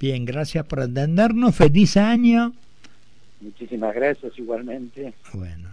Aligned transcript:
Bien, 0.00 0.24
gracias 0.24 0.66
por 0.66 0.80
atendernos. 0.80 1.54
Feliz 1.54 1.96
año. 1.96 2.52
Muchísimas 3.40 3.94
gracias 3.94 4.32
igualmente. 4.38 5.14
Bueno. 5.32 5.68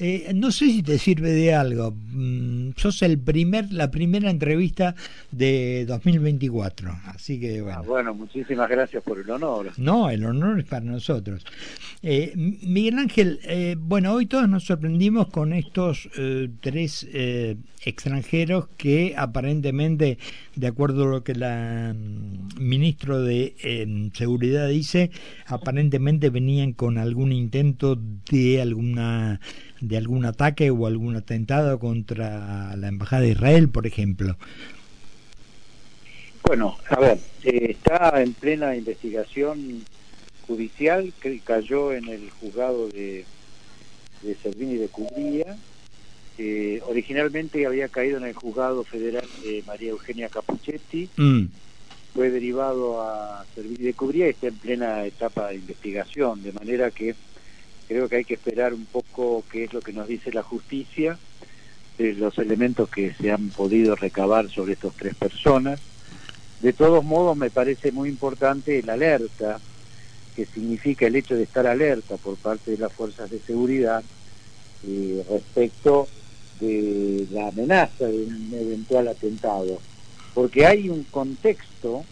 Eh, 0.00 0.30
no 0.32 0.52
sé 0.52 0.66
si 0.66 0.82
te 0.82 0.96
sirve 0.98 1.30
de 1.32 1.54
algo. 1.54 1.92
Mm, 2.12 2.70
sos 2.76 3.02
el 3.02 3.18
primer, 3.18 3.72
la 3.72 3.90
primera 3.90 4.30
entrevista 4.30 4.94
de 5.32 5.84
2024. 5.86 6.90
Así 7.06 7.40
que 7.40 7.60
bueno. 7.62 7.80
Ah, 7.80 7.82
bueno, 7.84 8.14
muchísimas 8.14 8.68
gracias 8.68 9.02
por 9.02 9.18
el 9.18 9.28
honor. 9.28 9.72
No, 9.76 10.08
el 10.08 10.24
honor 10.24 10.60
es 10.60 10.66
para 10.66 10.84
nosotros. 10.84 11.44
Eh, 12.02 12.32
Miguel 12.36 12.98
Ángel, 12.98 13.40
eh, 13.42 13.74
bueno, 13.76 14.12
hoy 14.12 14.26
todos 14.26 14.48
nos 14.48 14.64
sorprendimos 14.64 15.28
con 15.28 15.52
estos 15.52 16.08
tres 16.60 17.06
extranjeros 17.84 18.68
que 18.76 19.14
aparentemente, 19.16 20.18
de 20.54 20.66
acuerdo 20.66 21.04
a 21.04 21.06
lo 21.06 21.24
que 21.24 21.34
la 21.34 21.94
mm, 21.96 22.62
ministro 22.62 23.20
de 23.22 24.10
Seguridad 24.14 24.68
dice, 24.68 25.10
aparentemente 25.46 26.30
venían 26.30 26.72
con 26.72 26.98
algún 26.98 27.32
intento 27.32 27.98
de 28.30 28.62
alguna 28.62 29.40
de 29.80 29.96
algún 29.96 30.24
ataque 30.24 30.70
o 30.70 30.86
algún 30.86 31.16
atentado 31.16 31.78
contra 31.78 32.76
la 32.76 32.88
embajada 32.88 33.22
de 33.22 33.30
Israel, 33.30 33.68
por 33.68 33.86
ejemplo. 33.86 34.36
Bueno, 36.42 36.78
a 36.88 36.98
ver, 36.98 37.18
eh, 37.44 37.66
está 37.70 38.22
en 38.22 38.32
plena 38.32 38.74
investigación 38.74 39.84
judicial 40.46 41.12
que 41.20 41.40
cayó 41.40 41.92
en 41.92 42.08
el 42.08 42.30
juzgado 42.30 42.88
de, 42.88 43.24
de 44.22 44.34
Servini 44.36 44.76
de 44.76 44.88
Cubría. 44.88 45.56
originalmente 46.86 47.66
había 47.66 47.88
caído 47.88 48.16
en 48.16 48.24
el 48.24 48.32
juzgado 48.32 48.82
federal 48.84 49.26
de 49.42 49.62
María 49.66 49.90
Eugenia 49.90 50.28
Capuchetti. 50.28 51.10
Mm. 51.16 51.46
Fue 52.14 52.30
derivado 52.30 53.02
a 53.02 53.44
Servini 53.54 53.84
de 53.84 53.94
Cubría 53.94 54.26
y 54.26 54.30
está 54.30 54.46
en 54.46 54.56
plena 54.56 55.04
etapa 55.04 55.48
de 55.48 55.56
investigación, 55.56 56.42
de 56.42 56.52
manera 56.52 56.90
que 56.90 57.14
creo 57.88 58.08
que 58.08 58.16
hay 58.16 58.24
que 58.24 58.34
esperar 58.34 58.74
un 58.74 58.84
poco 58.84 59.42
qué 59.50 59.64
es 59.64 59.72
lo 59.72 59.80
que 59.80 59.94
nos 59.94 60.06
dice 60.06 60.30
la 60.30 60.42
justicia, 60.42 61.18
los 61.98 62.38
elementos 62.38 62.88
que 62.90 63.14
se 63.14 63.32
han 63.32 63.48
podido 63.48 63.96
recabar 63.96 64.48
sobre 64.50 64.74
estas 64.74 64.94
tres 64.94 65.14
personas. 65.16 65.80
De 66.60 66.72
todos 66.72 67.02
modos, 67.02 67.36
me 67.36 67.50
parece 67.50 67.90
muy 67.90 68.08
importante 68.08 68.78
el 68.78 68.90
alerta, 68.90 69.58
que 70.36 70.44
significa 70.44 71.06
el 71.06 71.16
hecho 71.16 71.34
de 71.34 71.42
estar 71.44 71.66
alerta 71.66 72.16
por 72.18 72.36
parte 72.36 72.72
de 72.72 72.78
las 72.78 72.92
fuerzas 72.92 73.30
de 73.30 73.40
seguridad 73.40 74.04
eh, 74.86 75.24
respecto 75.28 76.06
de 76.60 77.26
la 77.32 77.48
amenaza 77.48 78.06
de 78.06 78.24
un 78.24 78.50
eventual 78.52 79.08
atentado. 79.08 79.80
Porque 80.34 80.66
hay 80.66 80.88
un 80.88 81.04
contexto 81.04 82.04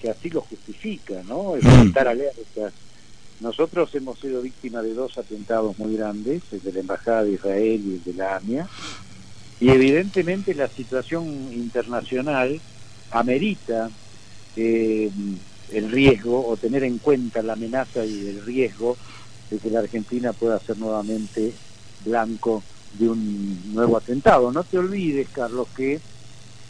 que 0.00 0.10
así 0.10 0.30
lo 0.30 0.42
justifica, 0.42 1.22
¿no? 1.26 1.56
El 1.56 1.64
mm. 1.64 1.88
estar 1.88 2.08
alerta 2.08 2.72
nosotros 3.44 3.94
hemos 3.94 4.18
sido 4.18 4.40
víctimas 4.40 4.84
de 4.84 4.94
dos 4.94 5.18
atentados 5.18 5.78
muy 5.78 5.94
grandes, 5.96 6.42
el 6.50 6.62
de 6.62 6.72
la 6.72 6.80
Embajada 6.80 7.24
de 7.24 7.32
Israel 7.32 7.82
y 7.84 7.92
el 7.92 8.02
de 8.02 8.14
la 8.14 8.36
AMIA, 8.36 8.66
y 9.60 9.68
evidentemente 9.68 10.54
la 10.54 10.66
situación 10.66 11.26
internacional 11.52 12.58
amerita 13.10 13.90
eh, 14.56 15.10
el 15.72 15.90
riesgo 15.90 16.46
o 16.48 16.56
tener 16.56 16.84
en 16.84 16.96
cuenta 16.96 17.42
la 17.42 17.52
amenaza 17.52 18.04
y 18.06 18.28
el 18.28 18.44
riesgo 18.46 18.96
de 19.50 19.58
que 19.58 19.70
la 19.70 19.80
Argentina 19.80 20.32
pueda 20.32 20.58
ser 20.58 20.78
nuevamente 20.78 21.52
blanco 22.02 22.62
de 22.98 23.10
un 23.10 23.74
nuevo 23.74 23.98
atentado. 23.98 24.52
No 24.52 24.64
te 24.64 24.78
olvides, 24.78 25.28
Carlos, 25.28 25.68
que 25.76 25.94
eh, 25.94 26.00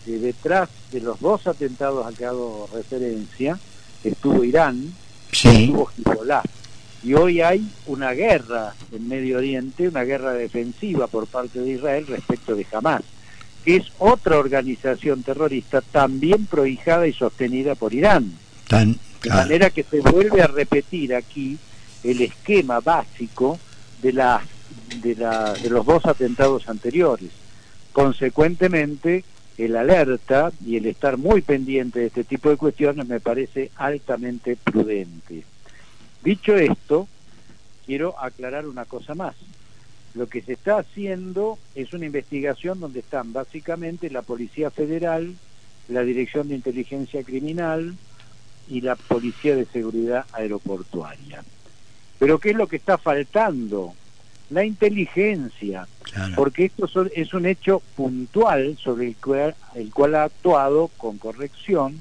detrás 0.07 0.69
de 0.91 1.01
los 1.01 1.21
dos 1.21 1.47
atentados 1.47 2.05
a 2.05 2.13
que 2.13 2.25
hago 2.25 2.69
referencia 2.75 3.61
estuvo 4.03 4.43
Irán, 4.43 4.93
estuvo 5.31 5.89
Hezbollah. 5.97 6.43
Y 7.05 7.13
hoy 7.13 7.43
hay 7.43 7.69
una 7.87 8.13
guerra 8.13 8.75
en 8.91 9.07
Medio 9.07 9.37
Oriente, 9.37 9.89
una 9.89 10.05
guerra 10.05 10.33
defensiva 10.33 11.07
por 11.07 11.27
parte 11.27 11.61
de 11.61 11.73
Israel 11.73 12.07
respecto 12.07 12.57
de 12.57 12.67
Hamas, 12.73 13.03
que 13.63 13.77
es 13.77 13.93
otra 13.99 14.39
organización 14.39 15.23
terrorista 15.23 15.83
también 15.83 16.47
prohijada 16.47 17.07
y 17.07 17.13
sostenida 17.13 17.75
por 17.75 17.93
Irán. 17.93 18.33
de 19.23 19.31
manera 19.31 19.69
que 19.69 19.83
se 19.83 20.01
vuelve 20.01 20.41
a 20.41 20.47
repetir 20.47 21.15
aquí 21.15 21.59
el 22.03 22.23
esquema 22.23 22.81
básico 22.81 23.59
de, 24.01 24.13
de, 25.03 25.15
la, 25.15 25.53
de 25.63 25.71
los 25.71 25.85
dos 25.85 26.07
atentados 26.07 26.71
anteriores. 26.71 27.31
Consecuentemente, 27.93 29.25
el 29.59 29.77
alerta 29.77 30.53
y 30.65 30.77
el 30.77 30.87
estar 30.87 31.19
muy 31.19 31.43
pendiente 31.43 32.01
de 32.01 32.07
este 32.07 32.25
tipo 32.25 32.49
de 32.49 32.57
cuestiones 32.57 33.07
me 33.07 33.21
parece 33.21 33.71
altamente 33.77 34.57
prudente. 34.57 35.45
Dicho 36.25 36.57
esto, 36.57 37.07
quiero 37.85 38.19
aclarar 38.19 38.67
una 38.67 38.87
cosa 38.87 39.15
más. 39.15 39.37
Lo 40.15 40.27
que 40.27 40.41
se 40.41 40.55
está 40.55 40.79
haciendo 40.79 41.59
es 41.75 41.93
una 41.93 42.07
investigación 42.07 42.81
donde 42.81 43.01
están 43.01 43.35
básicamente 43.35 44.09
la 44.09 44.23
Policía 44.23 44.71
Federal, 44.71 45.35
la 45.89 46.01
Dirección 46.01 46.49
de 46.49 46.55
Inteligencia 46.55 47.23
Criminal 47.23 47.95
y 48.71 48.81
la 48.81 48.97
Policía 48.97 49.55
de 49.55 49.67
Seguridad 49.67 50.25
Aeroportuaria. 50.33 51.45
Pero 52.19 52.39
¿qué 52.39 52.51
es 52.51 52.57
lo 52.57 52.69
que 52.69 52.77
está 52.77 52.97
faltando? 52.97 53.93
La 54.49 54.65
inteligencia, 54.65 55.87
porque 56.37 56.67
esto 56.67 56.89
es 57.15 57.35
un 57.35 57.45
hecho 57.45 57.83
puntual 57.97 58.79
sobre 58.83 59.09
el 59.09 59.17
cual, 59.17 59.55
el 59.75 59.91
cual 59.91 60.15
ha 60.15 60.25
actuado 60.25 60.89
con 60.97 61.19
corrección 61.19 61.99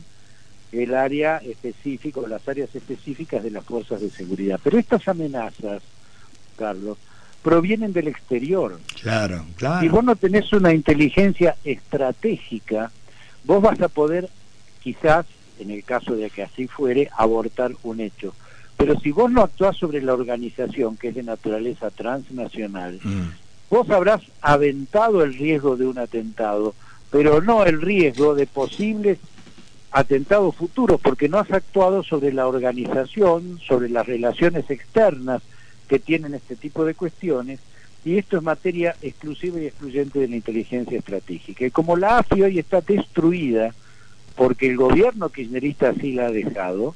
el 0.74 0.96
área 0.96 1.38
específica 1.38 2.20
o 2.20 2.28
las 2.28 2.48
áreas 2.48 2.74
específicas 2.76 3.44
de 3.44 3.52
las 3.52 3.64
fuerzas 3.64 4.02
de 4.02 4.10
seguridad. 4.10 4.60
Pero 4.64 4.80
estas 4.80 5.08
amenazas, 5.08 5.84
Carlos, 6.58 6.98
provienen 7.44 7.94
del 7.94 8.08
exterior. 8.08 8.80
Claro, 9.02 9.46
claro. 9.56 9.82
Si 9.82 9.90
vos 9.90 10.04
no 10.04 10.16
tenés 10.16 10.52
una 10.52 10.74
inteligencia 10.74 11.56
estratégica, 11.64 12.92
vos 13.44 13.62
vas 13.62 13.80
a 13.82 13.88
poder, 13.88 14.30
quizás, 14.82 15.26
en 15.60 15.70
el 15.70 15.84
caso 15.84 16.16
de 16.16 16.30
que 16.30 16.44
así 16.44 16.68
fuere, 16.68 17.10
abortar 17.16 17.74
un 17.84 18.00
hecho. 18.00 18.34
Pero 18.76 19.00
si 19.00 19.12
vos 19.12 19.30
no 19.30 19.42
actuás 19.42 19.78
sobre 19.78 20.02
la 20.02 20.14
organización, 20.14 20.98
que 20.98 21.10
es 21.10 21.16
de 21.16 21.24
naturaleza 21.24 21.92
transnacional, 21.92 23.00
mm. 23.04 23.30
vos 23.70 23.90
habrás 23.92 24.22
aventado 24.42 25.24
el 25.24 25.36
riesgo 25.36 25.78
de 25.78 25.86
un 25.86 26.00
atentado, 26.00 26.74
pero 27.12 27.42
no 27.42 27.64
el 27.64 27.80
riesgo 27.80 28.34
de 28.34 28.48
posibles 28.48 29.20
atentados 29.94 30.56
futuros 30.56 31.00
porque 31.00 31.30
no 31.30 31.38
has 31.38 31.52
actuado 31.52 32.04
sobre 32.04 32.34
la 32.34 32.48
organización, 32.48 33.60
sobre 33.66 33.90
las 33.90 34.08
relaciones 34.08 34.70
externas 34.70 35.44
que 35.88 36.00
tienen 36.00 36.34
este 36.34 36.56
tipo 36.56 36.84
de 36.84 36.96
cuestiones 36.96 37.60
y 38.04 38.18
esto 38.18 38.38
es 38.38 38.44
materia 38.44 38.96
exclusiva 39.02 39.62
y 39.62 39.68
excluyente 39.68 40.20
de 40.20 40.28
la 40.28 40.36
inteligencia 40.36 40.98
estratégica. 40.98 41.66
Y 41.66 41.72
como 41.72 41.96
la 41.96 42.18
AFI 42.18 42.42
hoy 42.42 42.60
está 42.60 42.82
destruida 42.82 43.74
porque 44.36 44.68
el 44.68 44.78
gobierno 44.78 45.30
kirchnerista 45.30 45.90
así 45.90 46.14
la 46.14 46.26
ha 46.26 46.32
dejado, 46.32 46.96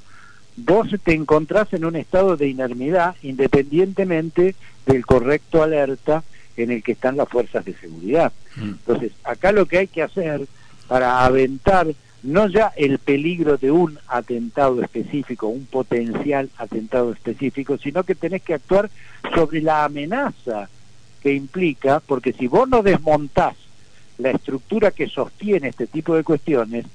vos 0.57 0.89
te 1.03 1.13
encontrás 1.13 1.71
en 1.73 1.85
un 1.85 1.95
estado 1.95 2.35
de 2.35 2.47
inermidad 2.47 3.15
independientemente 3.21 4.55
del 4.87 5.05
correcto 5.05 5.61
alerta 5.61 6.23
en 6.57 6.71
el 6.71 6.81
que 6.81 6.93
están 6.93 7.15
las 7.15 7.29
fuerzas 7.29 7.63
de 7.63 7.75
seguridad. 7.75 8.33
Mm. 8.55 8.69
Entonces, 8.69 9.11
acá 9.23 9.51
lo 9.51 9.67
que 9.67 9.77
hay 9.77 9.87
que 9.87 10.01
hacer 10.01 10.47
para 10.87 11.23
aventar 11.23 11.93
no 12.27 12.49
ya 12.49 12.73
el 12.75 12.99
peligro 12.99 13.57
de 13.57 13.71
un 13.71 13.97
atentado 14.09 14.81
específico, 14.81 15.47
un 15.47 15.65
potencial 15.65 16.49
atentado 16.57 17.13
específico, 17.13 17.77
sino 17.77 18.03
que 18.03 18.15
tenés 18.15 18.41
que 18.41 18.53
actuar 18.53 18.89
sobre 19.33 19.61
la 19.61 19.85
amenaza 19.85 20.67
que 21.21 21.33
implica, 21.33 22.01
porque 22.01 22.33
si 22.33 22.47
vos 22.47 22.67
no 22.67 22.83
desmontás 22.83 23.55
la 24.17 24.31
estructura 24.31 24.91
que 24.91 25.07
sostiene 25.07 25.69
este 25.69 25.87
tipo 25.87 26.15
de 26.15 26.25
cuestiones, 26.25 26.85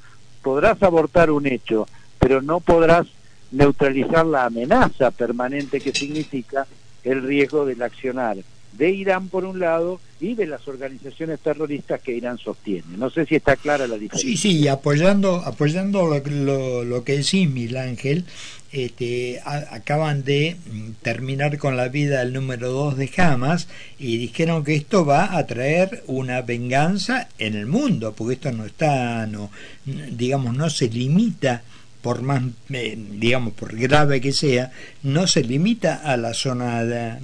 podrás 0.43 0.83
abortar 0.83 1.31
un 1.31 1.47
hecho, 1.47 1.89
pero 2.19 2.43
no 2.43 2.61
podrás 2.61 3.07
neutralizar 3.53 4.27
la 4.27 4.45
amenaza 4.45 5.11
permanente 5.13 5.81
que 5.81 5.93
significa 5.93 6.67
el 7.05 7.23
riesgo 7.23 7.65
del 7.65 7.81
accionar 7.81 8.37
de 8.73 8.91
Irán 8.91 9.29
por 9.29 9.45
un 9.45 9.61
lado 9.61 10.01
y 10.21 10.35
de 10.35 10.47
las 10.47 10.67
organizaciones 10.69 11.41
terroristas 11.41 12.01
que 12.01 12.13
Irán 12.17 12.39
sostiene. 12.39 12.97
No 12.97 13.11
sé 13.11 13.27
si 13.27 13.37
está 13.37 13.57
clara 13.57 13.87
la 13.87 13.99
diferencia. 13.99 14.31
Sí, 14.31 14.37
sí, 14.37 14.69
apoyando, 14.69 15.37
apoyando 15.37 16.07
lo, 16.07 16.85
lo, 16.85 17.05
que 17.05 17.19
decís, 17.19 17.51
Mil 17.51 17.77
Ángel, 17.77 18.25
este, 18.71 19.41
acaban 19.45 20.25
de 20.25 20.57
mm, 20.71 20.91
terminar 21.03 21.59
con 21.59 21.77
la 21.77 21.89
vida 21.89 22.21
del 22.21 22.33
número 22.33 22.71
dos 22.71 22.97
de 22.97 23.11
Hamas 23.17 23.69
y 23.99 24.17
dijeron 24.17 24.65
que 24.65 24.75
esto 24.75 25.05
va 25.05 25.37
a 25.37 25.47
traer 25.47 26.05
una 26.07 26.41
venganza 26.43 27.29
en 27.39 27.55
el 27.55 27.67
mundo, 27.67 28.15
porque 28.17 28.35
esto 28.35 28.53
no 28.53 28.65
está, 28.65 29.27
no, 29.27 29.51
digamos, 29.85 30.55
no 30.57 30.71
se 30.71 30.89
limita 30.89 31.63
por 32.03 32.21
más, 32.21 32.43
eh, 32.71 32.97
digamos, 32.97 33.55
por 33.55 33.77
grave 33.77 34.21
que 34.21 34.33
sea, 34.33 34.73
no 35.05 35.27
se 35.27 35.43
limita 35.43 36.03
a 36.05 36.17
la 36.17 36.35
zona 36.35 36.85
de, 36.85 37.19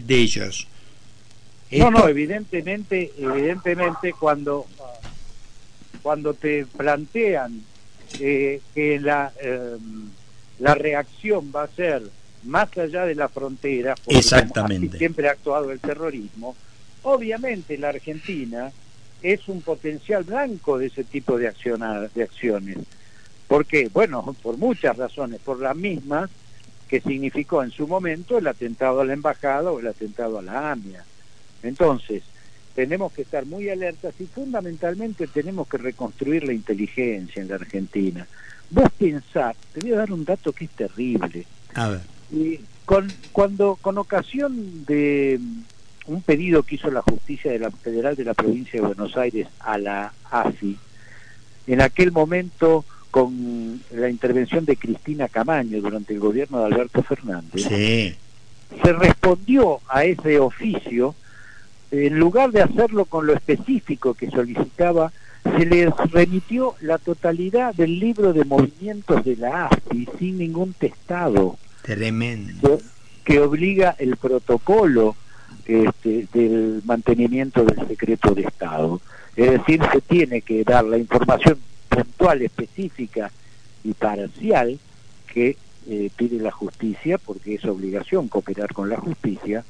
de, 0.00 0.16
ellos. 0.16 0.68
No, 1.72 1.90
no, 1.90 2.06
evidentemente, 2.06 3.12
evidentemente 3.18 4.12
cuando, 4.12 4.66
cuando 6.02 6.34
te 6.34 6.66
plantean 6.66 7.62
eh, 8.20 8.60
que 8.74 9.00
la, 9.00 9.32
eh, 9.42 9.76
la 10.58 10.74
reacción 10.74 11.50
va 11.54 11.64
a 11.64 11.68
ser 11.68 12.02
más 12.44 12.68
allá 12.76 13.06
de 13.06 13.14
la 13.14 13.28
frontera, 13.28 13.94
Exactamente. 14.06 14.98
siempre 14.98 15.28
ha 15.28 15.32
actuado 15.32 15.72
el 15.72 15.80
terrorismo, 15.80 16.54
obviamente 17.02 17.78
la 17.78 17.88
Argentina 17.88 18.70
es 19.22 19.48
un 19.48 19.62
potencial 19.62 20.22
blanco 20.22 20.78
de 20.78 20.86
ese 20.86 21.02
tipo 21.02 21.38
de, 21.38 21.50
de 22.14 22.22
acciones. 22.22 22.78
¿Por 23.48 23.66
qué? 23.66 23.88
Bueno, 23.92 24.34
por 24.42 24.56
muchas 24.56 24.96
razones, 24.96 25.40
por 25.40 25.60
las 25.60 25.76
mismas 25.76 26.30
que 26.88 27.00
significó 27.00 27.62
en 27.62 27.70
su 27.70 27.86
momento 27.86 28.38
el 28.38 28.46
atentado 28.46 29.00
a 29.00 29.04
la 29.04 29.12
embajada 29.12 29.70
o 29.70 29.80
el 29.80 29.86
atentado 29.86 30.38
a 30.38 30.42
la 30.42 30.72
AMIA. 30.72 31.04
Entonces, 31.62 32.22
tenemos 32.74 33.12
que 33.12 33.22
estar 33.22 33.46
muy 33.46 33.68
alertas 33.70 34.14
y 34.20 34.26
fundamentalmente 34.26 35.26
tenemos 35.26 35.66
que 35.68 35.78
reconstruir 35.78 36.44
la 36.44 36.52
inteligencia 36.52 37.40
en 37.40 37.48
la 37.48 37.56
Argentina. 37.56 38.26
Vos 38.70 38.90
pensás, 38.98 39.56
te 39.72 39.80
voy 39.80 39.92
a 39.92 39.98
dar 39.98 40.12
un 40.12 40.24
dato 40.24 40.52
que 40.52 40.66
es 40.66 40.70
terrible. 40.70 41.46
A 41.74 41.88
ver. 41.88 42.00
Y 42.30 42.60
con, 42.84 43.12
cuando, 43.32 43.76
con 43.80 43.98
ocasión 43.98 44.84
de 44.84 45.40
un 46.06 46.22
pedido 46.22 46.62
que 46.62 46.76
hizo 46.76 46.90
la 46.90 47.02
justicia 47.02 47.50
de 47.50 47.58
la 47.58 47.70
federal 47.70 48.14
de 48.14 48.24
la 48.24 48.34
provincia 48.34 48.80
de 48.80 48.86
Buenos 48.86 49.16
Aires 49.16 49.48
a 49.60 49.78
la 49.78 50.12
AFI, 50.30 50.78
en 51.66 51.80
aquel 51.80 52.12
momento 52.12 52.84
con 53.16 53.80
la 53.92 54.10
intervención 54.10 54.66
de 54.66 54.76
Cristina 54.76 55.26
Camaño 55.26 55.80
durante 55.80 56.12
el 56.12 56.20
gobierno 56.20 56.58
de 56.58 56.66
Alberto 56.66 57.02
Fernández, 57.02 57.62
se 57.66 58.92
respondió 58.92 59.80
a 59.88 60.04
ese 60.04 60.38
oficio 60.38 61.14
en 61.90 62.18
lugar 62.18 62.50
de 62.50 62.60
hacerlo 62.60 63.06
con 63.06 63.26
lo 63.26 63.32
específico 63.32 64.12
que 64.12 64.30
solicitaba, 64.30 65.12
se 65.44 65.64
les 65.64 65.88
remitió 66.10 66.74
la 66.82 66.98
totalidad 66.98 67.74
del 67.74 67.98
libro 67.98 68.34
de 68.34 68.44
movimientos 68.44 69.24
de 69.24 69.36
la 69.36 69.68
AFI 69.68 70.06
sin 70.18 70.36
ningún 70.36 70.74
testado. 70.74 71.56
Tremendo. 71.80 72.78
Que, 73.24 73.40
obliga 73.40 73.96
el 73.98 74.18
protocolo 74.18 75.16
este, 75.64 76.28
del 76.34 76.82
mantenimiento 76.84 77.64
del 77.64 77.88
secreto 77.88 78.34
de 78.34 78.42
Estado. 78.42 79.00
Es 79.36 79.52
decir, 79.52 79.80
se 79.90 80.02
tiene 80.02 80.42
que 80.42 80.64
dar 80.64 80.84
la 80.84 80.98
información 80.98 81.58
puntual, 81.96 82.42
específica 82.42 83.30
y 83.84 83.94
parcial 83.94 84.78
que 85.32 85.56
eh, 85.88 86.10
pide 86.16 86.38
la 86.40 86.50
justicia, 86.50 87.18
porque 87.18 87.54
es 87.54 87.64
obligación 87.64 88.28
cooperar 88.28 88.72
con 88.74 88.88
la 88.88 88.96
justicia, 88.96 89.64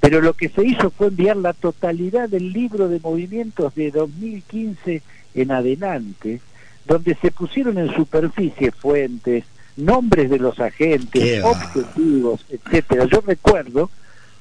pero 0.00 0.20
lo 0.20 0.34
que 0.34 0.48
se 0.48 0.64
hizo 0.64 0.90
fue 0.90 1.08
enviar 1.08 1.36
la 1.36 1.52
totalidad 1.52 2.28
del 2.28 2.52
libro 2.52 2.88
de 2.88 2.98
movimientos 2.98 3.74
de 3.74 3.90
2015 3.90 5.02
en 5.34 5.52
adelante, 5.52 6.40
donde 6.86 7.14
se 7.14 7.30
pusieron 7.30 7.78
en 7.78 7.94
superficie 7.94 8.72
fuentes, 8.72 9.44
nombres 9.76 10.28
de 10.28 10.38
los 10.38 10.58
agentes, 10.58 11.42
objetivos, 11.44 12.44
etcétera. 12.50 13.06
Yo 13.06 13.22
recuerdo 13.24 13.90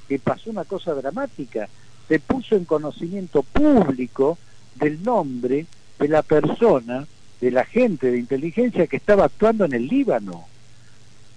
que 0.10 0.20
pasó 0.20 0.50
una 0.50 0.66
cosa 0.66 0.94
dramática, 0.94 1.70
se 2.08 2.20
puso 2.20 2.56
en 2.56 2.66
conocimiento 2.66 3.44
público 3.44 4.38
del 4.76 5.04
nombre 5.04 5.66
de 6.00 6.08
la 6.08 6.24
persona, 6.24 7.06
del 7.42 7.58
agente 7.58 8.12
de 8.12 8.20
inteligencia 8.20 8.88
que 8.88 8.98
estaba 8.98 9.26
actuando 9.26 9.66
en 9.66 9.74
el 9.74 9.88
Líbano 9.88 10.46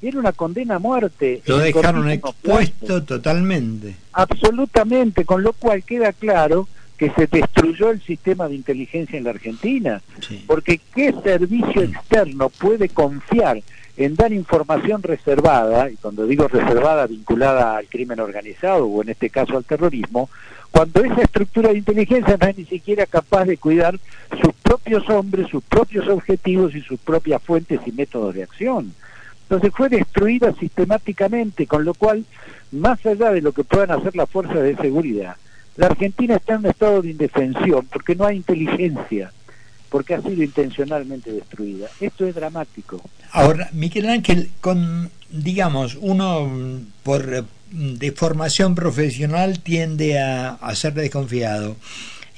era 0.09 0.19
una 0.19 0.33
condena 0.33 0.77
a 0.77 0.79
muerte. 0.79 1.43
Lo 1.47 1.59
dejaron 1.59 2.11
expuesto 2.11 3.03
totalmente. 3.05 3.97
Absolutamente, 4.13 5.25
con 5.25 5.43
lo 5.43 5.55
cual 5.55 5.83
queda 5.83 6.13
claro 6.13 6.69
que 6.97 7.11
se 7.11 7.27
destruyó 7.27 7.91
el 7.91 8.01
sistema 8.03 8.49
de 8.49 8.55
inteligencia 8.55 9.19
en 9.19 9.25
la 9.25 9.31
Argentina. 9.31 10.01
Porque 10.47 10.81
¿qué 10.95 11.13
servicio 11.23 11.83
externo 11.83 12.49
puede 12.49 12.89
confiar 12.89 13.61
en 13.97 14.17
dar 14.17 14.33
información 14.33 15.03
reservada, 15.03 15.89
y 15.89 15.97
cuando 15.97 16.27
digo 16.27 16.49
reservada 16.49 17.07
vinculada 17.07 17.77
al 17.77 17.87
crimen 17.87 18.19
organizado 18.19 18.87
o 18.87 19.03
en 19.03 19.11
este 19.11 19.31
caso 19.31 19.57
al 19.57 19.65
terrorismo, 19.65 20.29
cuando 20.73 21.05
esa 21.05 21.23
estructura 21.23 21.71
de 21.71 21.79
inteligencia 21.79 22.37
no 22.41 22.49
es 22.49 22.59
ni 22.59 22.65
siquiera 22.65 23.07
capaz 23.07 23.45
de 23.45 23.57
cuidar 23.57 23.97
sus 24.43 24.53
propios 24.55 25.09
hombres, 25.09 25.49
sus 25.49 25.63
propios 25.63 26.09
objetivos 26.09 26.75
y 26.75 26.81
sus 26.81 26.99
propias 26.99 27.41
fuentes 27.41 27.81
y 27.87 27.93
métodos 27.93 28.35
de 28.35 28.43
acción? 28.43 28.93
Entonces 29.43 29.73
fue 29.73 29.89
destruida 29.89 30.53
sistemáticamente, 30.55 31.67
con 31.69 31.85
lo 31.85 31.95
cual, 31.95 32.25
más 32.73 33.05
allá 33.07 33.31
de 33.31 33.43
lo 33.43 33.53
que 33.53 33.63
puedan 33.63 33.93
hacer 33.93 34.17
las 34.17 34.29
fuerzas 34.29 34.63
de 34.63 34.75
seguridad, 34.77 35.37
la 35.77 35.87
Argentina 35.87 36.37
está 36.37 36.55
en 36.55 36.61
un 36.61 36.67
estado 36.67 37.03
de 37.03 37.11
indefensión 37.11 37.87
porque 37.93 38.15
no 38.15 38.25
hay 38.25 38.37
inteligencia, 38.37 39.33
porque 39.89 40.15
ha 40.15 40.23
sido 40.23 40.43
intencionalmente 40.43 41.33
destruida. 41.33 41.89
Esto 42.01 42.27
es 42.27 42.35
dramático. 42.35 43.01
Ahora, 43.33 43.69
Miguel 43.73 44.09
Ángel, 44.09 44.51
con, 44.61 45.11
digamos, 45.31 45.97
uno 46.01 46.51
por 47.03 47.45
de 47.71 48.13
formación 48.13 48.75
profesional 48.75 49.59
tiende 49.59 50.21
a, 50.21 50.51
a 50.51 50.75
ser 50.77 50.95
desconfiado. 50.95 51.77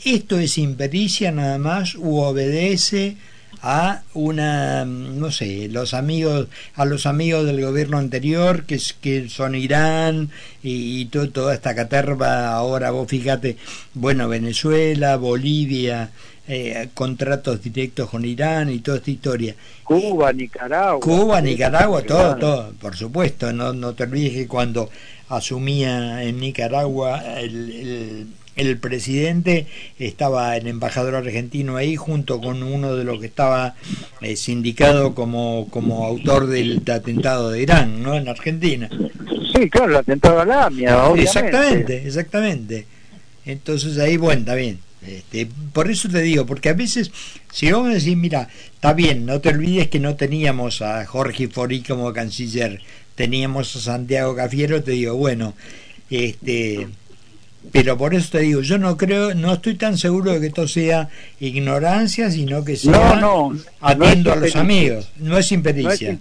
¿Esto 0.04 0.38
es 0.38 0.56
impericia 0.56 1.32
nada 1.32 1.58
más 1.58 1.94
u 1.94 2.16
obedece 2.18 3.16
a 3.62 4.02
una 4.14 4.84
no 4.84 5.30
sé 5.30 5.68
los 5.68 5.94
amigos 5.94 6.48
a 6.74 6.84
los 6.84 7.06
amigos 7.06 7.46
del 7.46 7.60
gobierno 7.60 7.98
anterior 7.98 8.64
que 8.64 8.80
que 9.00 9.28
son 9.28 9.54
Irán 9.54 10.30
y, 10.62 11.06
toda 11.06 11.54
esta 11.54 11.74
caterva 11.74 12.48
ahora 12.52 12.90
vos 12.90 13.08
fíjate 13.08 13.56
bueno 13.94 14.28
Venezuela 14.28 15.16
Bolivia 15.16 16.10
eh, 16.48 16.90
contratos 16.94 17.62
directos 17.62 18.08
con 18.08 18.24
Irán 18.24 18.70
y 18.70 18.78
toda 18.78 18.98
esta 18.98 19.10
historia. 19.10 19.56
Cuba 19.82 20.32
Nicaragua. 20.32 21.00
Cuba 21.00 21.40
Nicaragua 21.40 22.02
todo 22.02 22.36
todo 22.36 22.72
por 22.80 22.96
supuesto 22.96 23.52
no 23.52 23.72
no 23.72 23.94
te 23.94 24.04
olvides 24.04 24.32
que 24.32 24.46
cuando 24.46 24.90
asumía 25.28 26.22
en 26.22 26.38
Nicaragua 26.38 27.20
el 27.40 27.70
el 27.72 28.26
presidente 28.78 29.66
estaba 29.98 30.56
el 30.56 30.66
embajador 30.66 31.14
argentino 31.14 31.76
ahí 31.76 31.96
junto 31.96 32.40
con 32.40 32.62
uno 32.62 32.96
de 32.96 33.04
los 33.04 33.20
que 33.20 33.26
estaba 33.26 33.74
eh, 34.22 34.36
sindicado 34.36 35.14
como, 35.14 35.68
como 35.70 36.06
autor 36.06 36.46
del 36.46 36.82
atentado 36.90 37.50
de 37.50 37.62
Irán, 37.62 38.02
¿no? 38.02 38.14
En 38.14 38.28
Argentina. 38.28 38.88
Sí, 39.54 39.68
claro, 39.70 39.90
el 39.90 39.96
atentado 39.96 40.40
a 40.40 40.44
la 40.44 40.66
AMIA, 40.66 41.04
obviamente. 41.04 41.22
Exactamente, 41.22 42.06
exactamente. 42.06 42.86
Entonces 43.44 43.98
ahí, 43.98 44.16
bueno, 44.16 44.40
está 44.40 44.54
bien. 44.54 44.78
Este, 45.06 45.48
por 45.72 45.90
eso 45.90 46.08
te 46.08 46.20
digo, 46.22 46.46
porque 46.46 46.70
a 46.70 46.74
veces, 46.74 47.12
si 47.52 47.70
vamos 47.70 47.90
a 47.90 47.94
decir, 47.94 48.16
mira, 48.16 48.48
está 48.74 48.92
bien, 48.92 49.24
no 49.24 49.40
te 49.40 49.50
olvides 49.50 49.88
que 49.88 50.00
no 50.00 50.16
teníamos 50.16 50.82
a 50.82 51.04
Jorge 51.06 51.48
Forí 51.48 51.82
como 51.82 52.12
canciller, 52.12 52.80
teníamos 53.14 53.76
a 53.76 53.80
Santiago 53.80 54.34
Cafiero, 54.34 54.82
te 54.82 54.92
digo, 54.92 55.14
bueno, 55.14 55.54
este 56.10 56.88
pero 57.72 57.96
por 57.96 58.14
eso 58.14 58.30
te 58.32 58.40
digo, 58.40 58.60
yo 58.60 58.78
no 58.78 58.96
creo, 58.96 59.34
no 59.34 59.54
estoy 59.54 59.74
tan 59.74 59.98
seguro 59.98 60.32
de 60.32 60.40
que 60.40 60.46
esto 60.46 60.68
sea 60.68 61.08
ignorancia, 61.40 62.30
sino 62.30 62.64
que 62.64 62.76
sea 62.76 63.14
no, 63.16 63.50
no, 63.50 63.60
atiendo 63.80 64.32
a 64.32 64.36
los 64.36 64.56
amigos, 64.56 65.10
no 65.16 65.36
es 65.36 65.50
impericia. 65.52 66.18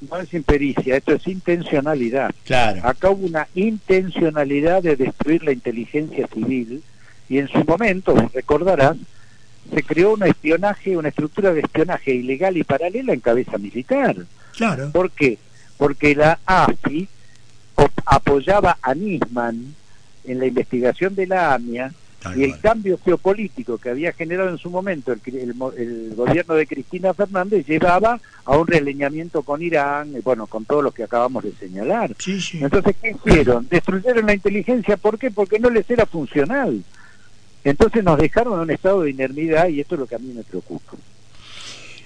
No 0.00 0.16
es, 0.18 0.32
impericia, 0.32 0.96
esto 0.96 1.12
es 1.14 1.26
intencionalidad. 1.26 2.32
Claro. 2.44 2.80
Acá 2.84 3.10
hubo 3.10 3.26
una 3.26 3.48
intencionalidad 3.54 4.82
de 4.82 4.94
destruir 4.94 5.42
la 5.42 5.52
inteligencia 5.52 6.28
civil 6.32 6.82
y 7.28 7.38
en 7.38 7.48
su 7.48 7.64
momento, 7.64 8.14
recordarás, 8.32 8.96
se 9.74 9.82
creó 9.82 10.14
un 10.14 10.22
espionaje, 10.22 10.96
una 10.96 11.08
estructura 11.08 11.52
de 11.52 11.60
espionaje 11.60 12.14
ilegal 12.14 12.56
y 12.56 12.64
paralela 12.64 13.12
en 13.12 13.20
cabeza 13.20 13.58
militar. 13.58 14.16
Claro. 14.56 14.90
¿Por 14.92 15.10
qué? 15.10 15.38
Porque 15.76 16.14
la 16.14 16.38
AFI 16.46 17.08
apoyaba 18.06 18.78
a 18.80 18.94
Nisman 18.94 19.74
en 20.28 20.38
la 20.38 20.46
investigación 20.46 21.14
de 21.14 21.26
la 21.26 21.54
AMIA 21.54 21.92
y 22.34 22.42
el 22.42 22.58
cambio 22.58 22.98
geopolítico 22.98 23.78
que 23.78 23.90
había 23.90 24.12
generado 24.12 24.48
en 24.48 24.58
su 24.58 24.70
momento 24.70 25.12
el, 25.12 25.54
gobierno 26.16 26.54
de 26.54 26.66
Cristina 26.66 27.14
Fernández 27.14 27.64
llevaba 27.66 28.20
a 28.44 28.56
un 28.56 28.66
releñamiento 28.66 29.42
con 29.42 29.62
Irán, 29.62 30.12
y 30.16 30.20
bueno, 30.20 30.46
con 30.46 30.64
todo 30.64 30.82
lo 30.82 30.90
que 30.90 31.04
acabamos 31.04 31.44
de 31.44 31.52
señalar. 31.52 32.14
Entonces, 32.60 32.96
¿qué 33.00 33.10
hicieron? 33.12 33.68
Destruyeron 33.70 34.26
la 34.26 34.34
inteligencia, 34.34 34.96
¿por 34.96 35.18
qué? 35.18 35.30
Porque 35.30 35.60
no 35.60 35.70
les 35.70 35.88
era 35.88 36.06
funcional. 36.06 36.82
Entonces 37.62 38.02
nos 38.02 38.18
dejaron 38.18 38.54
en 38.54 38.60
un 38.60 38.70
estado 38.70 39.02
de 39.02 39.10
inermidad 39.10 39.68
y 39.68 39.80
esto 39.80 39.94
es 39.94 40.00
lo 40.00 40.06
que 40.06 40.14
a 40.16 40.18
mí 40.18 40.32
me 40.34 40.42
preocupa. 40.42 40.96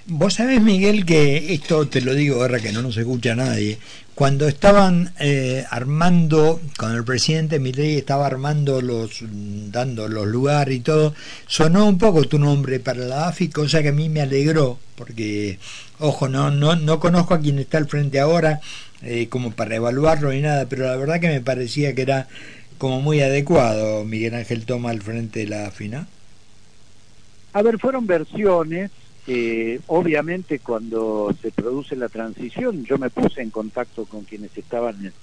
Vos 0.05 0.33
sabés, 0.33 0.61
Miguel, 0.61 1.05
que 1.05 1.53
esto 1.53 1.87
te 1.87 2.01
lo 2.01 2.13
digo 2.13 2.41
ahora 2.41 2.59
que 2.59 2.73
no 2.73 2.81
nos 2.81 2.97
escucha 2.97 3.35
nadie. 3.35 3.77
Cuando 4.15 4.49
estaban 4.49 5.13
eh, 5.17 5.63
armando, 5.69 6.59
cuando 6.77 6.97
el 6.97 7.05
presidente 7.05 7.57
Milei 7.57 7.95
estaba 7.99 8.27
armando 8.27 8.81
los, 8.81 9.23
dando 9.71 10.09
los 10.09 10.27
lugares 10.27 10.75
y 10.75 10.81
todo, 10.81 11.15
sonó 11.47 11.87
un 11.87 11.97
poco 11.97 12.25
tu 12.25 12.37
nombre 12.37 12.81
para 12.81 12.99
la 12.99 13.29
AFI, 13.29 13.47
cosa 13.47 13.81
que 13.81 13.89
a 13.89 13.93
mí 13.93 14.09
me 14.09 14.19
alegró, 14.19 14.77
porque, 14.97 15.57
ojo, 15.99 16.27
no, 16.27 16.51
no, 16.51 16.75
no 16.75 16.99
conozco 16.99 17.33
a 17.33 17.39
quien 17.39 17.57
está 17.59 17.77
al 17.77 17.87
frente 17.87 18.19
ahora, 18.19 18.59
eh, 19.03 19.29
como 19.29 19.51
para 19.51 19.77
evaluarlo 19.77 20.33
ni 20.33 20.41
nada, 20.41 20.65
pero 20.67 20.85
la 20.85 20.97
verdad 20.97 21.21
que 21.21 21.29
me 21.29 21.39
parecía 21.39 21.95
que 21.95 22.01
era 22.01 22.27
como 22.77 22.99
muy 22.99 23.21
adecuado 23.21 24.03
Miguel 24.03 24.35
Ángel 24.35 24.65
Toma 24.65 24.89
al 24.89 25.01
frente 25.01 25.39
de 25.39 25.47
la 25.47 25.67
AFI, 25.67 25.87
¿no? 25.87 26.07
A 27.53 27.61
ver, 27.61 27.79
fueron 27.79 28.05
versiones 28.05 28.91
eh, 29.25 29.79
obviamente 29.87 30.59
cuando 30.59 31.33
se 31.41 31.51
produce 31.51 31.95
la 31.95 32.09
transición, 32.09 32.83
yo 32.83 32.97
me 32.97 33.09
puse 33.09 33.41
en 33.41 33.51
contacto 33.51 34.05
con 34.05 34.23
quienes 34.23 34.57
estaban 34.57 35.13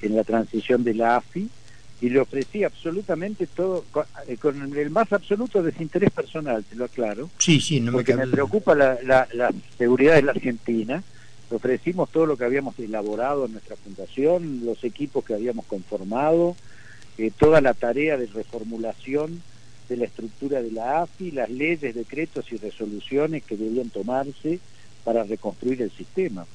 en, 0.00 0.16
la 0.16 0.24
transición 0.24 0.84
de 0.84 0.94
la 0.94 1.16
AFI 1.16 1.48
y 2.00 2.08
le 2.08 2.20
ofrecí 2.20 2.64
absolutamente 2.64 3.46
todo, 3.46 3.84
con, 4.40 4.76
el 4.76 4.90
más 4.90 5.12
absoluto 5.12 5.62
desinterés 5.62 6.10
personal, 6.10 6.64
te 6.64 6.76
lo 6.76 6.86
aclaro. 6.86 7.30
Sí, 7.38 7.60
sí, 7.60 7.80
no 7.80 7.92
porque 7.92 8.16
me, 8.16 8.26
preocupa 8.26 8.74
la, 8.74 8.98
la, 9.02 9.52
seguridad 9.76 10.14
de 10.14 10.22
la 10.22 10.32
Argentina. 10.32 11.02
Le 11.50 11.56
ofrecimos 11.56 12.10
todo 12.10 12.26
lo 12.26 12.36
que 12.36 12.44
habíamos 12.44 12.78
elaborado 12.78 13.46
en 13.46 13.52
nuestra 13.52 13.76
fundación, 13.76 14.64
los 14.64 14.82
equipos 14.82 15.24
que 15.24 15.34
habíamos 15.34 15.64
conformado, 15.66 16.56
eh, 17.18 17.30
toda 17.36 17.60
la 17.60 17.72
tarea 17.72 18.16
de 18.16 18.26
reformulación 18.26 19.42
de 19.88 19.96
la 19.96 20.04
estructura 20.04 20.62
de 20.62 20.72
la 20.72 21.02
AFI, 21.02 21.30
las 21.30 21.50
leyes, 21.50 21.94
decretos 21.94 22.50
y 22.52 22.56
resoluciones 22.56 23.44
que 23.44 23.56
debían 23.56 23.90
tomarse 23.90 24.58
para 25.04 25.24
reconstruir 25.24 25.82
el 25.82 25.90
sistema. 25.90 26.46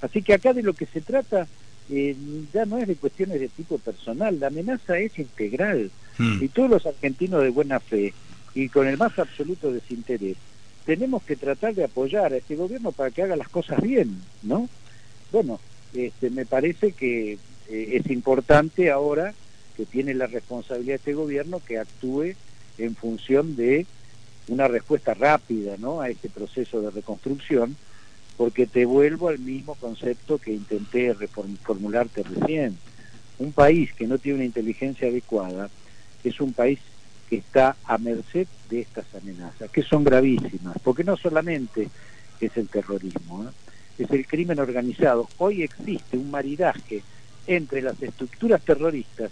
Así 0.00 0.22
que 0.22 0.34
acá 0.34 0.52
de 0.52 0.62
lo 0.62 0.74
que 0.74 0.86
se 0.86 1.00
trata 1.00 1.46
eh, 1.90 2.16
ya 2.52 2.64
no 2.64 2.78
es 2.78 2.86
de 2.86 2.96
cuestiones 2.96 3.40
de 3.40 3.48
tipo 3.48 3.78
personal, 3.78 4.38
la 4.38 4.48
amenaza 4.48 4.98
es 4.98 5.18
integral 5.18 5.90
hmm. 6.18 6.42
y 6.42 6.48
todos 6.48 6.70
los 6.70 6.86
argentinos 6.86 7.42
de 7.42 7.50
buena 7.50 7.80
fe 7.80 8.12
y 8.54 8.68
con 8.68 8.86
el 8.86 8.96
más 8.96 9.18
absoluto 9.18 9.72
desinterés 9.72 10.36
tenemos 10.86 11.22
que 11.24 11.36
tratar 11.36 11.74
de 11.74 11.84
apoyar 11.84 12.32
a 12.32 12.36
este 12.36 12.54
gobierno 12.54 12.92
para 12.92 13.10
que 13.10 13.22
haga 13.22 13.36
las 13.36 13.48
cosas 13.48 13.82
bien, 13.82 14.22
¿no? 14.42 14.68
Bueno, 15.32 15.60
este, 15.92 16.30
me 16.30 16.46
parece 16.46 16.92
que 16.92 17.32
eh, 17.32 17.38
es 17.68 18.08
importante 18.10 18.90
ahora 18.90 19.34
que 19.76 19.84
tiene 19.84 20.14
la 20.14 20.28
responsabilidad 20.28 20.94
este 20.94 21.12
gobierno 21.12 21.60
que 21.66 21.78
actúe 21.78 22.34
en 22.78 22.94
función 22.94 23.56
de 23.56 23.86
una 24.48 24.68
respuesta 24.68 25.14
rápida 25.14 25.76
¿no? 25.78 26.00
a 26.00 26.08
este 26.08 26.28
proceso 26.28 26.80
de 26.80 26.90
reconstrucción, 26.90 27.76
porque 28.36 28.66
te 28.66 28.84
vuelvo 28.84 29.28
al 29.28 29.38
mismo 29.38 29.74
concepto 29.74 30.38
que 30.38 30.52
intenté 30.52 31.14
reformularte 31.14 32.22
recién. 32.22 32.76
Un 33.38 33.52
país 33.52 33.92
que 33.94 34.06
no 34.06 34.18
tiene 34.18 34.36
una 34.36 34.44
inteligencia 34.44 35.08
adecuada 35.08 35.70
es 36.22 36.40
un 36.40 36.52
país 36.52 36.78
que 37.28 37.36
está 37.36 37.76
a 37.84 37.98
merced 37.98 38.46
de 38.70 38.80
estas 38.80 39.06
amenazas, 39.14 39.70
que 39.70 39.82
son 39.82 40.04
gravísimas, 40.04 40.76
porque 40.82 41.04
no 41.04 41.16
solamente 41.16 41.88
es 42.40 42.56
el 42.56 42.68
terrorismo, 42.68 43.50
es 43.98 44.10
el 44.10 44.26
crimen 44.26 44.58
organizado. 44.58 45.28
Hoy 45.38 45.62
existe 45.62 46.16
un 46.16 46.30
maridaje 46.30 47.02
entre 47.46 47.82
las 47.82 48.00
estructuras 48.02 48.62
terroristas 48.62 49.30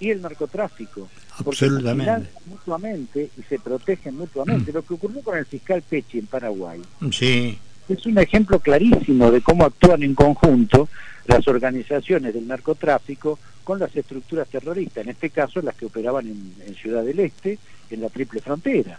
y 0.00 0.10
el 0.10 0.22
narcotráfico. 0.22 1.08
Absolutamente. 1.38 2.30
mutuamente 2.46 3.30
y 3.36 3.42
se 3.42 3.58
protegen 3.58 4.16
mutuamente. 4.16 4.72
Mm. 4.72 4.74
Lo 4.74 4.82
que 4.82 4.94
ocurrió 4.94 5.22
con 5.22 5.36
el 5.36 5.46
fiscal 5.46 5.82
Pechi 5.82 6.18
en 6.18 6.26
Paraguay 6.26 6.80
sí. 7.12 7.58
es 7.88 8.06
un 8.06 8.18
ejemplo 8.18 8.58
clarísimo 8.58 9.30
de 9.30 9.42
cómo 9.42 9.64
actúan 9.64 10.02
en 10.02 10.14
conjunto 10.14 10.88
las 11.26 11.46
organizaciones 11.48 12.32
del 12.32 12.46
narcotráfico 12.46 13.38
con 13.64 13.80
las 13.80 13.94
estructuras 13.96 14.48
terroristas, 14.48 15.04
en 15.04 15.10
este 15.10 15.30
caso 15.30 15.60
las 15.60 15.74
que 15.74 15.86
operaban 15.86 16.26
en, 16.28 16.74
Ciudad 16.76 17.04
del 17.04 17.18
Este, 17.18 17.58
en 17.90 18.00
la 18.00 18.08
triple 18.08 18.40
frontera. 18.40 18.98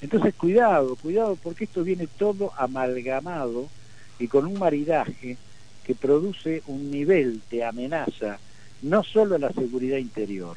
Entonces, 0.00 0.34
cuidado, 0.34 0.96
cuidado, 0.96 1.36
porque 1.42 1.64
esto 1.64 1.84
viene 1.84 2.06
todo 2.06 2.52
amalgamado 2.56 3.68
y 4.18 4.26
con 4.26 4.46
un 4.46 4.58
maridaje 4.58 5.36
que 5.84 5.94
produce 5.94 6.62
un 6.66 6.90
nivel 6.90 7.42
de 7.50 7.64
amenaza 7.64 8.38
no 8.82 9.02
solo 9.04 9.36
a 9.36 9.38
la 9.38 9.52
seguridad 9.52 9.98
interior, 9.98 10.56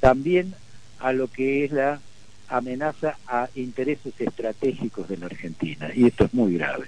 también 0.00 0.54
a 1.00 1.12
lo 1.12 1.28
que 1.28 1.64
es 1.64 1.72
la 1.72 2.00
amenaza 2.48 3.16
a 3.26 3.48
intereses 3.54 4.14
estratégicos 4.18 5.08
de 5.08 5.18
la 5.18 5.26
Argentina. 5.26 5.90
Y 5.94 6.06
esto 6.06 6.24
es 6.24 6.34
muy 6.34 6.54
grave. 6.54 6.86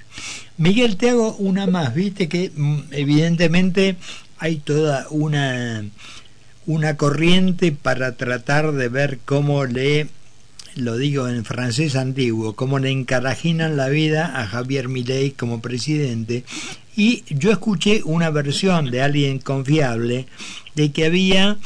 Miguel, 0.57 0.97
te 0.97 1.11
hago 1.11 1.35
una 1.37 1.67
más. 1.67 1.95
Viste 1.95 2.29
que 2.29 2.51
mm, 2.55 2.81
evidentemente 2.93 3.97
hay 4.39 4.57
toda 4.57 5.07
una, 5.11 5.85
una 6.67 6.97
corriente 6.97 7.73
para 7.73 8.17
tratar 8.17 8.73
de 8.73 8.89
ver 8.89 9.19
cómo 9.25 9.65
le, 9.67 10.09
lo 10.77 10.97
digo 10.97 11.29
en 11.29 11.45
francés 11.45 11.97
antiguo, 11.97 12.55
cómo 12.55 12.79
le 12.79 12.91
encarajinan 12.91 13.77
la 13.77 13.89
vida 13.89 14.41
a 14.41 14.47
Javier 14.47 14.89
Milei 14.89 15.33
como 15.33 15.61
presidente 15.61 16.45
y 16.97 17.25
yo 17.29 17.51
escuché 17.51 18.03
una 18.05 18.31
versión 18.31 18.91
de 18.91 19.03
alguien 19.03 19.39
confiable 19.39 20.27
de 20.75 20.93
que 20.93 21.07
había 21.07 21.59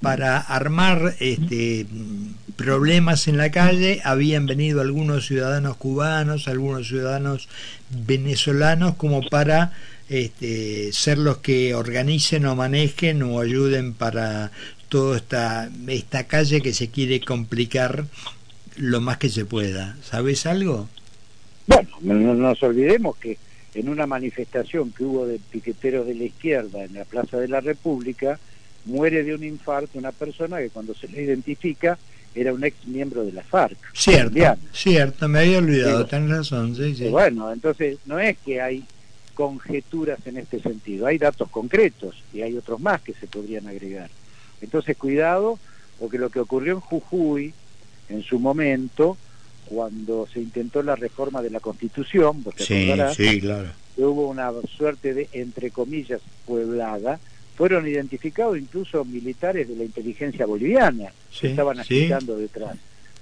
para 0.00 0.38
armar 0.38 1.16
este, 1.20 1.86
problemas 2.56 3.26
en 3.26 3.38
la 3.38 3.50
calle 3.50 4.02
habían 4.04 4.44
venido 4.44 4.82
algunos 4.82 5.26
ciudadanos 5.26 5.76
cubanos, 5.78 6.46
algunos 6.46 6.88
ciudadanos 6.88 7.48
venezolanos 7.88 8.96
como 8.96 9.22
para 9.22 9.72
este, 10.10 10.92
ser 10.92 11.16
los 11.16 11.38
que 11.38 11.74
organicen 11.74 12.44
o 12.44 12.54
manejen 12.54 13.22
o 13.22 13.40
ayuden 13.40 13.94
para 13.94 14.52
toda 14.90 15.16
esta, 15.16 15.70
esta 15.88 16.24
calle 16.24 16.60
que 16.60 16.74
se 16.74 16.90
quiere 16.90 17.20
complicar 17.20 18.04
lo 18.76 19.00
más 19.00 19.18
que 19.18 19.28
se 19.28 19.44
pueda. 19.44 19.96
¿Sabes 20.02 20.46
algo? 20.46 20.88
Bueno, 21.66 21.90
no 22.00 22.34
nos 22.34 22.62
olvidemos 22.62 23.16
que 23.16 23.38
en 23.74 23.88
una 23.88 24.06
manifestación 24.06 24.92
que 24.92 25.04
hubo 25.04 25.26
de 25.26 25.40
piqueteros 25.50 26.06
de 26.06 26.14
la 26.14 26.24
izquierda 26.24 26.84
en 26.84 26.94
la 26.94 27.04
Plaza 27.04 27.38
de 27.38 27.48
la 27.48 27.60
República, 27.60 28.38
muere 28.84 29.24
de 29.24 29.34
un 29.34 29.42
infarto 29.42 29.98
una 29.98 30.12
persona 30.12 30.58
que 30.58 30.70
cuando 30.70 30.94
se 30.94 31.08
le 31.08 31.22
identifica 31.22 31.98
era 32.34 32.52
un 32.52 32.64
ex 32.64 32.86
miembro 32.86 33.24
de 33.24 33.32
la 33.32 33.42
FARC. 33.42 33.76
Cierto, 33.94 34.56
cierto, 34.72 35.28
me 35.28 35.40
había 35.40 35.58
olvidado, 35.58 36.04
tenés 36.06 36.30
razón. 36.30 36.74
Sí, 36.74 36.94
sí. 36.94 37.08
Bueno, 37.08 37.52
entonces 37.52 37.98
no 38.06 38.18
es 38.18 38.36
que 38.38 38.60
hay 38.60 38.84
conjeturas 39.34 40.18
en 40.26 40.38
este 40.38 40.60
sentido, 40.60 41.06
hay 41.06 41.18
datos 41.18 41.48
concretos 41.50 42.22
y 42.32 42.42
hay 42.42 42.56
otros 42.56 42.80
más 42.80 43.00
que 43.02 43.14
se 43.14 43.26
podrían 43.26 43.66
agregar. 43.66 44.10
Entonces 44.60 44.96
cuidado, 44.96 45.58
porque 45.98 46.18
lo 46.18 46.30
que 46.30 46.40
ocurrió 46.40 46.74
en 46.74 46.80
Jujuy 46.80 47.54
en 48.08 48.22
su 48.22 48.38
momento 48.38 49.16
cuando 49.66 50.26
se 50.32 50.40
intentó 50.40 50.82
la 50.82 50.96
reforma 50.96 51.42
de 51.42 51.50
la 51.50 51.60
Constitución, 51.60 52.42
porque 52.42 52.64
sí, 52.64 52.92
sí, 53.16 53.40
claro. 53.40 53.68
hubo 53.96 54.28
una 54.28 54.52
suerte 54.76 55.14
de, 55.14 55.28
entre 55.32 55.70
comillas, 55.70 56.20
pueblada, 56.46 57.18
fueron 57.56 57.86
identificados 57.86 58.58
incluso 58.58 59.04
militares 59.04 59.68
de 59.68 59.76
la 59.76 59.84
inteligencia 59.84 60.44
boliviana 60.44 61.12
que 61.38 61.50
estaban 61.50 61.78
agitando 61.78 62.36
detrás. 62.36 62.76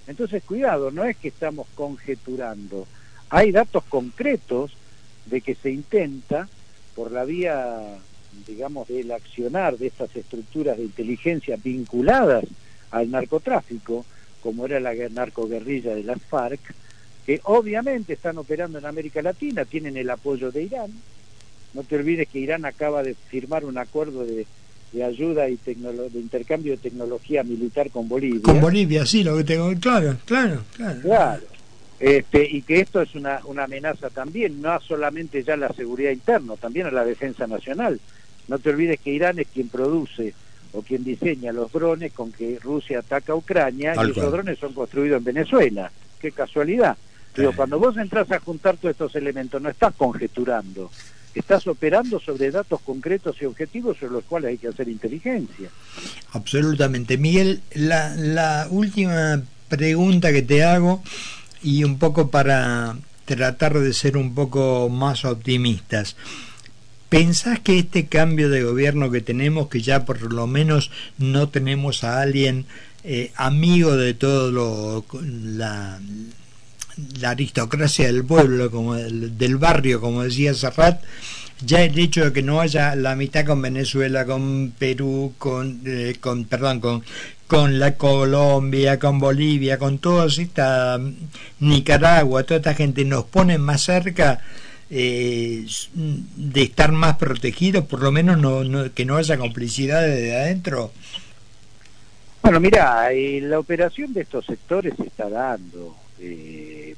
Entonces, 0.06 0.42
cuidado, 0.42 0.90
no 0.90 1.04
es 1.04 1.16
que 1.16 1.28
estamos 1.28 1.66
conjeturando, 1.74 2.86
hay 3.30 3.52
datos 3.52 3.84
concretos 3.88 4.72
de 5.26 5.40
que 5.40 5.54
se 5.54 5.70
intenta, 5.70 6.48
por 6.96 7.12
la 7.12 7.24
vía, 7.24 7.98
digamos, 8.46 8.88
del 8.88 9.12
accionar 9.12 9.78
de 9.78 9.86
estas 9.86 10.14
estructuras 10.16 10.76
de 10.76 10.84
inteligencia 10.84 11.56
vinculadas 11.62 12.44
al 12.90 13.10
narcotráfico, 13.10 14.04
como 14.42 14.66
era 14.66 14.80
la 14.80 14.92
narcoguerrilla 15.10 15.94
de 15.94 16.02
las 16.02 16.20
FARC, 16.22 16.60
que 17.24 17.40
obviamente 17.44 18.14
están 18.14 18.38
operando 18.38 18.78
en 18.78 18.86
América 18.86 19.22
Latina, 19.22 19.64
tienen 19.64 19.96
el 19.96 20.10
apoyo 20.10 20.50
de 20.50 20.64
Irán. 20.64 20.90
No 21.72 21.84
te 21.84 21.96
olvides 21.96 22.28
que 22.28 22.40
Irán 22.40 22.64
acaba 22.64 23.02
de 23.02 23.14
firmar 23.14 23.64
un 23.64 23.78
acuerdo 23.78 24.26
de, 24.26 24.46
ayuda 25.02 25.48
y 25.48 25.58
de 25.64 26.18
intercambio 26.18 26.72
de 26.72 26.78
tecnología 26.78 27.42
militar 27.44 27.90
con 27.90 28.08
Bolivia. 28.08 28.42
Con 28.42 28.60
Bolivia, 28.60 29.06
sí, 29.06 29.24
lo 29.24 29.36
que 29.38 29.44
tengo 29.44 29.72
claro, 29.80 30.18
claro, 30.26 30.64
claro. 30.76 31.00
Claro. 31.00 31.42
Este, 31.98 32.44
y 32.44 32.62
que 32.62 32.80
esto 32.80 33.00
es 33.00 33.14
una, 33.14 33.40
una 33.44 33.64
amenaza 33.64 34.10
también, 34.10 34.60
no 34.60 34.78
solamente 34.80 35.42
ya 35.44 35.54
a 35.54 35.56
la 35.56 35.72
seguridad 35.72 36.10
interna, 36.10 36.56
también 36.56 36.86
a 36.86 36.90
la 36.90 37.04
defensa 37.04 37.46
nacional. 37.46 38.00
No 38.48 38.58
te 38.58 38.70
olvides 38.70 38.98
que 39.00 39.12
Irán 39.12 39.38
es 39.38 39.46
quien 39.46 39.68
produce 39.68 40.34
o 40.72 40.82
quien 40.82 41.04
diseña 41.04 41.52
los 41.52 41.72
drones 41.72 42.12
con 42.12 42.32
que 42.32 42.58
Rusia 42.62 43.00
ataca 43.00 43.32
a 43.32 43.36
Ucrania 43.36 43.94
y 43.96 44.10
esos 44.10 44.32
drones 44.32 44.58
son 44.58 44.72
construidos 44.72 45.18
en 45.18 45.24
Venezuela. 45.24 45.90
Qué 46.20 46.32
casualidad. 46.32 46.96
Pero 47.34 47.52
cuando 47.54 47.78
vos 47.78 47.96
entras 47.96 48.30
a 48.30 48.40
juntar 48.40 48.76
todos 48.76 48.92
estos 48.92 49.16
elementos, 49.16 49.60
no 49.60 49.70
estás 49.70 49.94
conjeturando, 49.94 50.90
estás 51.34 51.66
operando 51.66 52.20
sobre 52.20 52.50
datos 52.50 52.80
concretos 52.82 53.36
y 53.40 53.46
objetivos 53.46 53.96
sobre 53.98 54.12
los 54.12 54.24
cuales 54.24 54.50
hay 54.50 54.58
que 54.58 54.68
hacer 54.68 54.88
inteligencia. 54.88 55.70
Absolutamente. 56.32 57.16
Miguel, 57.16 57.62
la, 57.74 58.14
la 58.16 58.66
última 58.70 59.42
pregunta 59.68 60.30
que 60.32 60.42
te 60.42 60.62
hago, 60.62 61.02
y 61.62 61.84
un 61.84 61.98
poco 61.98 62.30
para 62.30 62.96
tratar 63.24 63.78
de 63.78 63.92
ser 63.92 64.16
un 64.16 64.34
poco 64.34 64.88
más 64.90 65.24
optimistas. 65.24 66.16
¿Pensás 67.12 67.60
que 67.60 67.78
este 67.78 68.06
cambio 68.06 68.48
de 68.48 68.62
gobierno 68.62 69.10
que 69.10 69.20
tenemos, 69.20 69.68
que 69.68 69.82
ya 69.82 70.06
por 70.06 70.32
lo 70.32 70.46
menos 70.46 70.90
no 71.18 71.50
tenemos 71.50 72.04
a 72.04 72.22
alguien 72.22 72.64
eh, 73.04 73.32
amigo 73.36 73.98
de 73.98 74.14
todo 74.14 74.50
lo, 74.50 75.04
la, 75.20 76.00
aristocracia 77.22 78.06
del 78.06 78.24
pueblo, 78.24 78.70
como 78.70 78.94
del, 78.94 79.56
barrio, 79.58 80.00
como 80.00 80.22
decía 80.22 80.54
Serrat, 80.54 81.02
ya 81.60 81.82
el 81.82 81.98
hecho 81.98 82.24
de 82.24 82.32
que 82.32 82.42
no 82.42 82.62
haya 82.62 82.96
la 82.96 83.14
mitad 83.14 83.44
con 83.44 83.60
Venezuela, 83.60 84.24
con 84.24 84.72
Perú, 84.78 85.34
con, 85.36 85.82
eh, 85.84 86.16
con 86.18 86.46
perdón, 86.46 86.80
con, 86.80 87.04
con 87.46 87.78
la 87.78 87.94
Colombia, 87.98 88.98
con 88.98 89.18
Bolivia, 89.18 89.78
con 89.78 89.98
toda 89.98 90.28
esta 90.28 90.98
Nicaragua, 91.60 92.44
toda 92.44 92.56
esta 92.56 92.72
gente 92.72 93.04
nos 93.04 93.24
pone 93.24 93.58
más 93.58 93.82
cerca 93.82 94.40
eh, 94.94 95.64
de 95.94 96.62
estar 96.62 96.92
más 96.92 97.16
protegidos, 97.16 97.86
por 97.86 98.02
lo 98.02 98.12
menos 98.12 98.38
no, 98.38 98.92
que 98.92 99.06
no 99.06 99.16
haya 99.16 99.38
complicidad 99.38 100.02
desde 100.02 100.36
adentro? 100.36 100.92
Bueno, 102.42 102.60
mira, 102.60 103.10
eh, 103.10 103.40
la 103.40 103.58
operación 103.58 104.12
de 104.12 104.20
estos 104.20 104.44
sectores 104.44 104.92
se 104.98 105.04
está 105.04 105.30
dando. 105.30 105.96
Eh, 106.20 106.94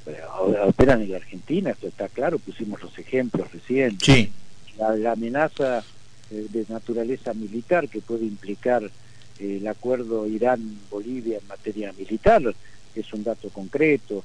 operan 0.64 1.02
en 1.02 1.12
la 1.12 1.18
Argentina, 1.18 1.70
esto 1.70 1.86
está 1.86 2.08
claro, 2.08 2.40
pusimos 2.40 2.82
los 2.82 2.98
ejemplos 2.98 3.52
recién. 3.52 3.96
Sí. 4.00 4.32
La, 4.76 5.12
amenaza 5.12 5.84
eh, 6.32 6.46
de 6.50 6.66
naturaleza 6.68 7.32
militar 7.32 7.88
que 7.88 8.00
puede 8.00 8.24
implicar 8.24 8.90
el 9.38 9.66
acuerdo 9.68 10.26
Irán-Bolivia 10.26 11.38
en 11.38 11.46
materia 11.46 11.92
militar 11.96 12.42
es 12.96 13.12
un 13.12 13.22
dato 13.22 13.50
concreto. 13.50 14.24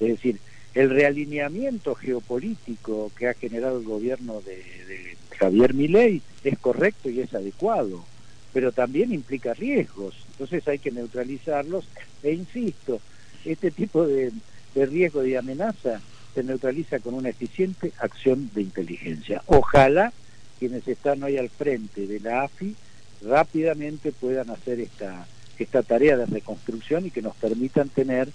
Es 0.00 0.08
decir, 0.08 0.38
el 0.76 0.90
realineamiento 0.90 1.94
geopolítico 1.94 3.10
que 3.18 3.28
ha 3.28 3.34
generado 3.34 3.78
el 3.78 3.84
gobierno 3.84 4.42
de, 4.42 5.16
Javier 5.38 5.72
Milei 5.72 6.20
es 6.44 6.58
correcto 6.58 7.08
y 7.08 7.20
es 7.20 7.32
adecuado, 7.34 8.04
pero 8.52 8.72
también 8.72 9.12
implica 9.12 9.54
riesgos, 9.54 10.14
entonces 10.32 10.68
hay 10.68 10.78
que 10.78 10.90
neutralizarlos 10.90 11.86
e 12.22 12.32
insisto, 12.32 13.00
este 13.46 13.70
tipo 13.70 14.06
de, 14.06 14.32
de 14.74 14.86
riesgo 14.86 15.24
y 15.24 15.34
amenaza 15.34 16.00
se 16.34 16.42
neutraliza 16.42 17.00
con 17.00 17.14
una 17.14 17.30
eficiente 17.30 17.92
acción 17.98 18.50
de 18.54 18.60
inteligencia. 18.60 19.42
Ojalá 19.46 20.12
quienes 20.58 20.86
están 20.88 21.22
hoy 21.22 21.38
al 21.38 21.48
frente 21.48 22.06
de 22.06 22.20
la 22.20 22.42
AFI 22.42 22.76
rápidamente 23.22 24.12
puedan 24.12 24.50
hacer 24.50 24.80
esta, 24.80 25.26
esta 25.58 25.82
tarea 25.82 26.18
de 26.18 26.26
reconstrucción 26.26 27.06
y 27.06 27.10
que 27.10 27.22
nos 27.22 27.34
permitan 27.36 27.88
tener 27.88 28.28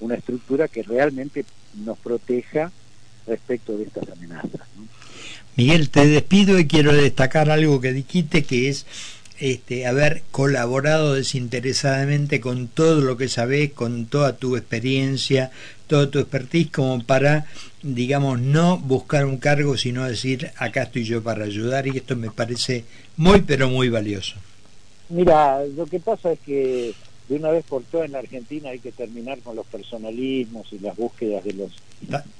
una 0.00 0.16
estructura 0.16 0.68
que 0.68 0.82
realmente 0.82 1.46
nos 1.84 1.98
proteja 1.98 2.72
respecto 3.26 3.76
de 3.76 3.84
estas 3.84 4.08
amenazas. 4.10 4.62
Miguel, 5.56 5.88
te 5.88 6.06
despido 6.06 6.58
y 6.58 6.66
quiero 6.66 6.92
destacar 6.92 7.50
algo 7.50 7.80
que 7.80 7.92
dijiste, 7.92 8.44
que 8.44 8.68
es 8.68 8.86
este, 9.38 9.86
haber 9.86 10.22
colaborado 10.30 11.14
desinteresadamente 11.14 12.40
con 12.40 12.68
todo 12.68 13.00
lo 13.00 13.16
que 13.16 13.28
sabes, 13.28 13.72
con 13.72 14.06
toda 14.06 14.36
tu 14.36 14.56
experiencia, 14.56 15.50
todo 15.86 16.08
tu 16.08 16.18
expertise, 16.18 16.70
como 16.70 17.02
para, 17.02 17.46
digamos, 17.82 18.40
no 18.40 18.78
buscar 18.78 19.24
un 19.24 19.38
cargo, 19.38 19.76
sino 19.76 20.04
decir, 20.04 20.50
acá 20.56 20.84
estoy 20.84 21.04
yo 21.04 21.22
para 21.22 21.44
ayudar, 21.44 21.86
y 21.86 21.96
esto 21.96 22.16
me 22.16 22.30
parece 22.30 22.84
muy, 23.16 23.42
pero 23.42 23.68
muy 23.68 23.88
valioso. 23.88 24.36
Mira, 25.08 25.64
lo 25.64 25.86
que 25.86 26.00
pasa 26.00 26.32
es 26.32 26.38
que 26.40 26.94
de 27.28 27.36
una 27.36 27.50
vez 27.50 27.64
por 27.64 27.82
todas 27.82 28.06
en 28.06 28.12
la 28.12 28.20
Argentina 28.20 28.70
hay 28.70 28.78
que 28.78 28.92
terminar 28.92 29.40
con 29.40 29.56
los 29.56 29.66
personalismos 29.66 30.72
y 30.72 30.78
las 30.78 30.96
búsquedas 30.96 31.44
de 31.44 31.54
los 31.54 31.72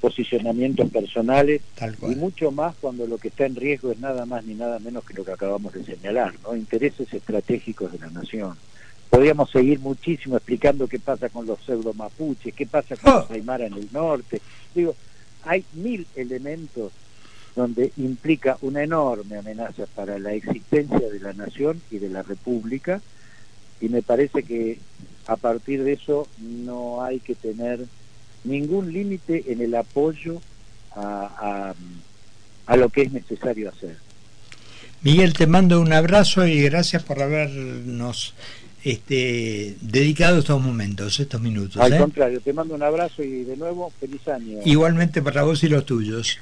posicionamientos 0.01 0.91
personales 0.91 1.63
y 2.03 2.15
mucho 2.15 2.53
más 2.53 2.75
cuando 2.81 3.07
lo 3.07 3.19
que 3.19 3.29
está 3.29 3.47
en 3.47 3.57
riesgo 3.57 3.91
es 3.91 3.99
nada 3.99 4.27
más 4.27 4.45
ni 4.45 4.55
nada 4.55 4.79
menos 4.79 5.05
que 5.05 5.15
lo 5.15 5.25
que 5.25 5.33
acabamos 5.33 5.73
de 5.73 5.85
señalar, 5.85 6.35
¿no? 6.43 6.55
Intereses 6.55 7.13
estratégicos 7.13 7.93
de 7.93 7.99
la 7.99 8.11
nación. 8.11 8.57
Podríamos 9.11 9.51
seguir 9.51 9.81
muchísimo 9.81 10.37
explicando 10.37 10.87
qué 10.87 10.99
pasa 10.99 11.29
con 11.31 11.47
los 11.47 11.61
pseudo 11.65 11.93
mapuches, 11.95 12.55
qué 12.55 12.67
pasa 12.67 12.97
con 12.97 13.15
los 13.15 13.31
oh. 13.31 13.33
aymara 13.33 13.67
en 13.67 13.75
el 13.75 13.89
norte. 13.93 14.41
Digo, 14.75 14.95
hay 15.45 15.65
mil 15.75 16.07
elementos 16.15 16.93
donde 17.57 17.93
implica 17.97 18.59
una 18.61 18.83
enorme 18.83 19.39
amenaza 19.39 19.87
para 19.95 20.19
la 20.19 20.35
existencia 20.35 21.09
de 21.09 21.21
la 21.21 21.33
nación 21.33 21.81
y 21.91 21.99
de 21.99 22.11
la 22.11 22.23
república 22.23 23.01
y 23.81 23.89
me 23.89 24.03
parece 24.03 24.43
que 24.43 24.79
a 25.27 25.37
partir 25.37 25.83
de 25.83 25.95
eso 25.95 26.29
no 26.39 27.03
hay 27.03 27.21
que 27.21 27.35
tener 27.35 27.85
ningún 28.45 28.93
límite 28.93 29.45
en 29.49 29.61
el 29.61 29.75
apoyo 29.75 30.41
a, 30.95 31.75
a, 32.67 32.77
lo 32.77 32.89
que 32.89 33.03
es 33.03 33.13
necesario 33.13 33.69
hacer. 33.69 33.97
Miguel, 35.03 35.35
te 35.35 35.47
mando 35.47 35.81
un 35.81 35.93
abrazo 35.93 36.47
y 36.47 36.63
gracias 36.63 37.03
por 37.03 37.23
habernos 37.23 38.35
este, 38.83 39.77
dedicado 39.81 40.39
estos 40.39 40.61
momentos, 40.63 41.21
estos 41.21 41.41
minutos. 41.41 41.77
Al 41.77 41.93
¿eh? 41.93 41.99
contrario, 41.99 42.41
te 42.41 42.53
mando 42.53 42.75
un 42.75 42.83
abrazo 42.83 43.23
y 43.23 43.45
de 43.45 43.57
nuevo 43.57 43.93
feliz 44.01 44.27
año. 44.29 44.59
Igualmente 44.65 45.23
para 45.23 45.43
vos 45.43 45.63
y 45.65 45.69
los 45.69 45.85
tuyos. 45.85 46.39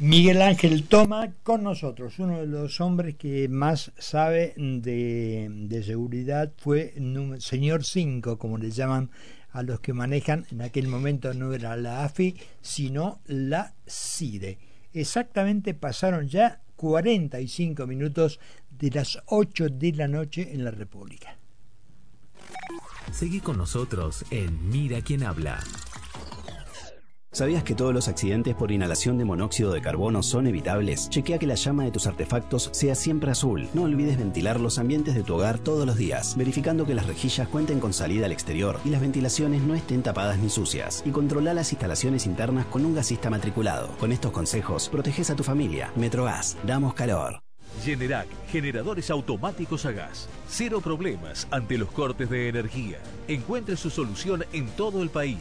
Miguel 0.00 0.42
Ángel 0.42 0.84
Toma 0.84 1.32
con 1.42 1.64
nosotros, 1.64 2.20
uno 2.20 2.38
de 2.38 2.46
los 2.46 2.80
hombres 2.80 3.16
que 3.16 3.48
más 3.48 3.90
sabe 3.98 4.54
de, 4.56 5.82
seguridad 5.84 6.52
fue 6.56 6.94
señor 7.40 7.84
5, 7.84 8.38
como 8.38 8.58
le 8.58 8.70
llaman 8.70 9.10
a 9.50 9.64
los 9.64 9.80
que 9.80 9.92
manejan, 9.92 10.46
en 10.52 10.62
aquel 10.62 10.86
momento 10.86 11.34
no 11.34 11.52
era 11.52 11.76
la 11.76 12.04
AFI, 12.04 12.36
sino 12.60 13.20
la 13.26 13.74
CIDE. 13.88 14.58
Exactamente 14.92 15.74
pasaron 15.74 16.28
ya 16.28 16.60
45 16.76 17.84
minutos 17.88 18.38
de 18.70 18.90
las 18.90 19.18
8 19.26 19.66
de 19.68 19.92
la 19.94 20.06
noche 20.06 20.52
en 20.52 20.62
la 20.62 20.70
República. 20.70 21.36
Seguí 23.10 23.40
con 23.40 23.58
nosotros 23.58 24.24
en 24.30 24.70
Mira 24.70 25.00
quién 25.00 25.24
habla. 25.24 25.58
¿Sabías 27.38 27.62
que 27.62 27.76
todos 27.76 27.94
los 27.94 28.08
accidentes 28.08 28.56
por 28.56 28.72
inhalación 28.72 29.16
de 29.16 29.24
monóxido 29.24 29.72
de 29.72 29.80
carbono 29.80 30.24
son 30.24 30.48
evitables? 30.48 31.08
Chequea 31.08 31.38
que 31.38 31.46
la 31.46 31.54
llama 31.54 31.84
de 31.84 31.92
tus 31.92 32.08
artefactos 32.08 32.68
sea 32.72 32.96
siempre 32.96 33.30
azul. 33.30 33.68
No 33.74 33.84
olvides 33.84 34.18
ventilar 34.18 34.58
los 34.58 34.80
ambientes 34.80 35.14
de 35.14 35.22
tu 35.22 35.36
hogar 35.36 35.60
todos 35.60 35.86
los 35.86 35.96
días, 35.96 36.36
verificando 36.36 36.84
que 36.84 36.96
las 36.96 37.06
rejillas 37.06 37.46
cuenten 37.46 37.78
con 37.78 37.92
salida 37.92 38.26
al 38.26 38.32
exterior 38.32 38.80
y 38.84 38.88
las 38.88 39.00
ventilaciones 39.00 39.62
no 39.62 39.76
estén 39.76 40.02
tapadas 40.02 40.40
ni 40.40 40.48
sucias. 40.50 41.04
Y 41.06 41.10
controla 41.10 41.54
las 41.54 41.70
instalaciones 41.70 42.26
internas 42.26 42.66
con 42.66 42.84
un 42.84 42.96
gasista 42.96 43.30
matriculado. 43.30 43.96
Con 43.98 44.10
estos 44.10 44.32
consejos, 44.32 44.88
proteges 44.88 45.30
a 45.30 45.36
tu 45.36 45.44
familia. 45.44 45.92
Metrogas, 45.94 46.56
damos 46.66 46.94
calor. 46.94 47.38
Generac, 47.84 48.26
generadores 48.50 49.10
automáticos 49.10 49.86
a 49.86 49.92
gas. 49.92 50.28
Cero 50.48 50.80
problemas 50.80 51.46
ante 51.52 51.78
los 51.78 51.90
cortes 51.90 52.28
de 52.30 52.48
energía. 52.48 52.98
Encuentre 53.28 53.76
su 53.76 53.90
solución 53.90 54.44
en 54.52 54.66
todo 54.70 55.02
el 55.02 55.10
país. 55.10 55.38